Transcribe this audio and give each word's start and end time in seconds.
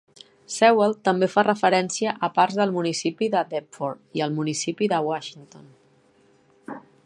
Sewell 0.51 0.93
també 1.09 1.27
fa 1.33 1.43
referència 1.47 2.13
a 2.29 2.29
parts 2.37 2.57
del 2.61 2.73
municipi 2.77 3.29
de 3.35 3.45
Deptford 3.53 4.19
i 4.21 4.27
al 4.29 4.33
municipi 4.41 4.89
de 4.95 5.03
Washington. 5.11 5.69